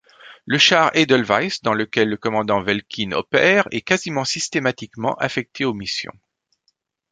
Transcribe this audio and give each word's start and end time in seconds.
Le 0.47 0.57
char 0.57 0.89
Edelweiss, 0.95 1.61
dans 1.61 1.75
lequel 1.75 2.09
le 2.09 2.17
commandant 2.17 2.63
Welkin 2.63 3.11
opère, 3.11 3.67
est 3.69 3.81
quasi-systématiquement 3.81 5.13
affecté 5.17 5.63
aux 5.63 5.75
missions. 5.75 6.17